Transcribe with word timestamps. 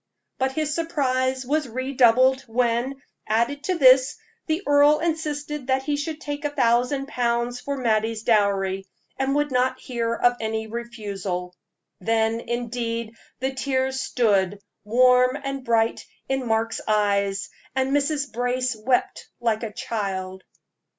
But 0.39 0.53
his 0.53 0.73
surprise 0.73 1.45
was 1.45 1.67
redoubled 1.67 2.41
when, 2.47 3.03
added 3.27 3.63
to 3.65 3.75
this, 3.77 4.17
the 4.47 4.63
earl 4.65 4.97
insisted 4.97 5.67
that 5.67 5.83
he 5.83 5.95
should 5.95 6.19
take 6.19 6.43
a 6.43 6.49
thousand 6.49 7.07
pounds 7.07 7.59
for 7.59 7.77
Mattie's 7.77 8.23
dowry, 8.23 8.87
and 9.19 9.35
would 9.35 9.51
not 9.51 9.79
hear 9.79 10.15
of 10.15 10.37
any 10.39 10.65
refusal. 10.65 11.53
Then, 11.99 12.39
indeed, 12.39 13.13
the 13.41 13.53
tears 13.53 14.01
stood, 14.01 14.59
warm 14.83 15.37
and 15.43 15.63
bright, 15.63 16.07
in 16.27 16.47
Mark's 16.47 16.81
eyes, 16.87 17.51
and 17.75 17.91
Mrs. 17.95 18.33
Brace 18.33 18.75
wept 18.75 19.29
like 19.39 19.61
a 19.61 19.71
child. 19.71 20.43